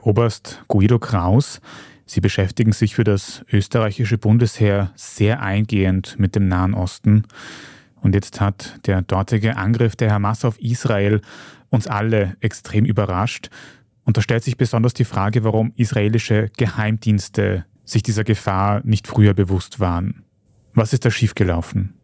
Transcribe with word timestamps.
Herr 0.00 0.06
Oberst 0.06 0.62
Guido 0.68 0.98
Kraus, 0.98 1.60
Sie 2.06 2.20
beschäftigen 2.20 2.72
sich 2.72 2.94
für 2.94 3.04
das 3.04 3.44
österreichische 3.52 4.18
Bundesheer 4.18 4.92
sehr 4.96 5.42
eingehend 5.42 6.18
mit 6.18 6.34
dem 6.34 6.48
Nahen 6.48 6.74
Osten. 6.74 7.24
Und 8.00 8.14
jetzt 8.14 8.40
hat 8.40 8.80
der 8.86 9.02
dortige 9.02 9.56
Angriff 9.56 9.94
der 9.94 10.10
Hamas 10.12 10.44
auf 10.44 10.58
Israel 10.58 11.20
uns 11.68 11.86
alle 11.86 12.36
extrem 12.40 12.84
überrascht. 12.84 13.50
Und 14.04 14.16
da 14.16 14.22
stellt 14.22 14.42
sich 14.42 14.56
besonders 14.56 14.94
die 14.94 15.04
Frage, 15.04 15.44
warum 15.44 15.72
israelische 15.76 16.50
Geheimdienste 16.56 17.66
sich 17.84 18.02
dieser 18.02 18.24
Gefahr 18.24 18.80
nicht 18.84 19.06
früher 19.06 19.34
bewusst 19.34 19.80
waren. 19.80 20.24
Was 20.72 20.92
ist 20.92 21.04
da 21.04 21.10
schiefgelaufen? 21.10 21.99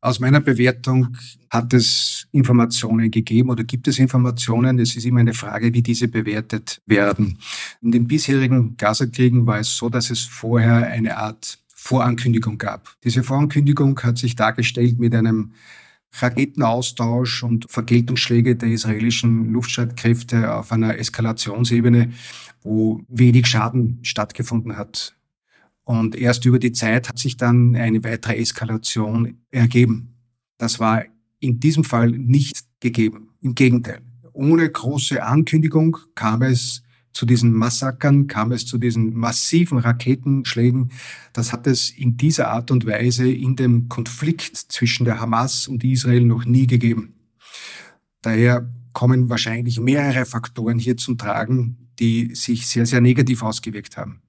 Aus 0.00 0.20
meiner 0.20 0.40
Bewertung 0.40 1.16
hat 1.50 1.74
es 1.74 2.28
Informationen 2.30 3.10
gegeben 3.10 3.50
oder 3.50 3.64
gibt 3.64 3.88
es 3.88 3.98
Informationen. 3.98 4.78
Es 4.78 4.94
ist 4.94 5.04
immer 5.04 5.20
eine 5.20 5.34
Frage, 5.34 5.74
wie 5.74 5.82
diese 5.82 6.06
bewertet 6.06 6.80
werden. 6.86 7.38
In 7.82 7.90
den 7.90 8.06
bisherigen 8.06 8.76
Gazakriegen 8.76 9.46
war 9.46 9.58
es 9.58 9.76
so, 9.76 9.88
dass 9.88 10.10
es 10.10 10.20
vorher 10.20 10.86
eine 10.86 11.16
Art 11.16 11.58
Vorankündigung 11.74 12.58
gab. 12.58 12.94
Diese 13.02 13.24
Vorankündigung 13.24 13.98
hat 14.00 14.18
sich 14.18 14.36
dargestellt 14.36 15.00
mit 15.00 15.14
einem 15.14 15.52
Raketenaustausch 16.12 17.42
und 17.42 17.66
Vergeltungsschläge 17.68 18.56
der 18.56 18.70
israelischen 18.70 19.52
Luftstreitkräfte 19.52 20.54
auf 20.54 20.70
einer 20.70 20.98
Eskalationsebene, 20.98 22.12
wo 22.62 23.02
wenig 23.08 23.46
Schaden 23.46 23.98
stattgefunden 24.02 24.76
hat. 24.76 25.17
Und 25.88 26.16
erst 26.16 26.44
über 26.44 26.58
die 26.58 26.72
Zeit 26.72 27.08
hat 27.08 27.18
sich 27.18 27.38
dann 27.38 27.74
eine 27.74 28.04
weitere 28.04 28.36
Eskalation 28.36 29.38
ergeben. 29.50 30.12
Das 30.58 30.78
war 30.78 31.02
in 31.40 31.60
diesem 31.60 31.82
Fall 31.82 32.10
nicht 32.10 32.58
gegeben. 32.78 33.30
Im 33.40 33.54
Gegenteil. 33.54 34.02
Ohne 34.34 34.68
große 34.68 35.22
Ankündigung 35.22 35.96
kam 36.14 36.42
es 36.42 36.82
zu 37.14 37.24
diesen 37.24 37.54
Massakern, 37.54 38.26
kam 38.26 38.52
es 38.52 38.66
zu 38.66 38.76
diesen 38.76 39.14
massiven 39.14 39.78
Raketenschlägen. 39.78 40.90
Das 41.32 41.54
hat 41.54 41.66
es 41.66 41.88
in 41.88 42.18
dieser 42.18 42.50
Art 42.50 42.70
und 42.70 42.84
Weise 42.84 43.26
in 43.26 43.56
dem 43.56 43.88
Konflikt 43.88 44.58
zwischen 44.58 45.06
der 45.06 45.20
Hamas 45.20 45.68
und 45.68 45.84
Israel 45.84 46.26
noch 46.26 46.44
nie 46.44 46.66
gegeben. 46.66 47.14
Daher 48.20 48.70
kommen 48.92 49.30
wahrscheinlich 49.30 49.80
mehrere 49.80 50.26
Faktoren 50.26 50.78
hier 50.78 50.98
zum 50.98 51.16
Tragen, 51.16 51.88
die 51.98 52.34
sich 52.34 52.66
sehr, 52.66 52.84
sehr 52.84 53.00
negativ 53.00 53.42
ausgewirkt 53.42 53.96
haben. 53.96 54.20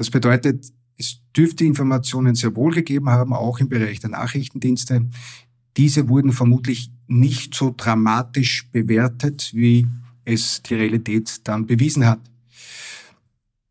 Das 0.00 0.08
bedeutet, 0.08 0.72
es 0.96 1.20
dürfte 1.36 1.66
Informationen 1.66 2.34
sehr 2.34 2.56
wohl 2.56 2.72
gegeben 2.72 3.10
haben, 3.10 3.34
auch 3.34 3.58
im 3.58 3.68
Bereich 3.68 4.00
der 4.00 4.08
Nachrichtendienste. 4.08 5.10
Diese 5.76 6.08
wurden 6.08 6.32
vermutlich 6.32 6.90
nicht 7.06 7.54
so 7.54 7.74
dramatisch 7.76 8.66
bewertet, 8.72 9.50
wie 9.52 9.86
es 10.24 10.62
die 10.62 10.76
Realität 10.76 11.46
dann 11.46 11.66
bewiesen 11.66 12.06
hat. 12.06 12.18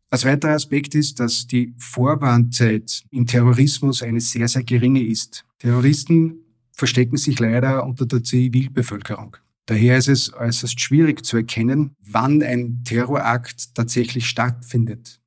Als 0.08 0.24
weiterer 0.24 0.52
Aspekt 0.52 0.94
ist, 0.94 1.18
dass 1.18 1.48
die 1.48 1.74
Vorwarnzeit 1.78 3.02
im 3.10 3.26
Terrorismus 3.26 4.00
eine 4.00 4.20
sehr, 4.20 4.46
sehr 4.46 4.62
geringe 4.62 5.02
ist. 5.02 5.44
Terroristen 5.58 6.36
verstecken 6.70 7.16
sich 7.16 7.40
leider 7.40 7.84
unter 7.84 8.06
der 8.06 8.22
Zivilbevölkerung. 8.22 9.36
Daher 9.66 9.98
ist 9.98 10.06
es 10.06 10.32
äußerst 10.32 10.78
schwierig 10.78 11.24
zu 11.24 11.38
erkennen, 11.38 11.96
wann 12.00 12.40
ein 12.40 12.84
Terrorakt 12.84 13.74
tatsächlich 13.74 14.28
stattfindet. 14.28 15.19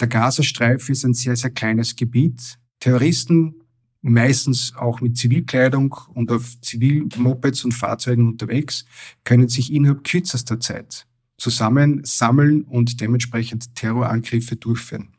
Der 0.00 0.08
Gazastreifen 0.08 0.92
ist 0.92 1.04
ein 1.04 1.14
sehr, 1.14 1.36
sehr 1.36 1.50
kleines 1.50 1.96
Gebiet. 1.96 2.58
Terroristen, 2.80 3.54
meistens 4.02 4.74
auch 4.76 5.00
mit 5.00 5.16
Zivilkleidung 5.16 5.94
und 6.14 6.30
auf 6.32 6.60
Zivilmopeds 6.60 7.64
und 7.64 7.72
Fahrzeugen 7.72 8.28
unterwegs, 8.28 8.84
können 9.24 9.48
sich 9.48 9.72
innerhalb 9.72 10.04
kürzester 10.04 10.58
Zeit 10.58 11.06
zusammen 11.36 12.02
sammeln 12.04 12.62
und 12.62 13.00
dementsprechend 13.00 13.74
Terrorangriffe 13.74 14.56
durchführen. 14.56 15.14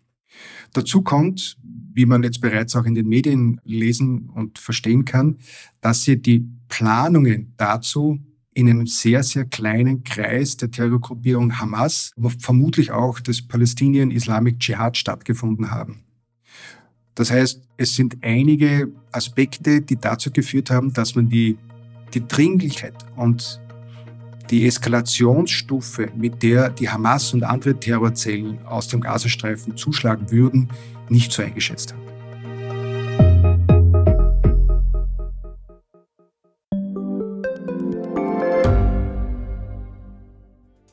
Dazu 0.73 1.01
kommt, 1.01 1.57
wie 1.93 2.05
man 2.05 2.23
jetzt 2.23 2.41
bereits 2.41 2.75
auch 2.75 2.85
in 2.85 2.95
den 2.95 3.07
Medien 3.07 3.59
lesen 3.63 4.29
und 4.29 4.59
verstehen 4.59 5.05
kann, 5.05 5.37
dass 5.81 6.03
sie 6.03 6.21
die 6.21 6.47
Planungen 6.69 7.53
dazu 7.57 8.19
in 8.53 8.69
einem 8.69 8.87
sehr, 8.87 9.23
sehr 9.23 9.45
kleinen 9.45 10.03
Kreis 10.03 10.57
der 10.57 10.71
Terrorgruppierung 10.71 11.59
Hamas, 11.59 12.11
aber 12.17 12.31
vermutlich 12.31 12.91
auch 12.91 13.19
des 13.19 13.47
Palestinian 13.47 14.11
Islamic 14.11 14.57
Jihad 14.59 14.97
stattgefunden 14.97 15.71
haben. 15.71 16.03
Das 17.15 17.31
heißt, 17.31 17.61
es 17.77 17.95
sind 17.95 18.17
einige 18.21 18.89
Aspekte, 19.11 19.81
die 19.81 19.97
dazu 19.97 20.31
geführt 20.31 20.69
haben, 20.69 20.93
dass 20.93 21.15
man 21.15 21.29
die, 21.29 21.57
die 22.13 22.25
Dringlichkeit 22.27 22.95
und 23.15 23.61
die 24.49 24.65
Eskalationsstufe, 24.65 26.09
mit 26.15 26.43
der 26.43 26.69
die 26.69 26.89
Hamas 26.89 27.33
und 27.33 27.43
andere 27.43 27.79
Terrorzellen 27.79 28.65
aus 28.65 28.89
dem 28.89 28.99
Gazastreifen 28.99 29.77
zuschlagen 29.77 30.29
würden, 30.29 30.69
nicht 31.09 31.31
so 31.31 31.41
eingeschätzt 31.41 31.93
hat. 31.93 31.99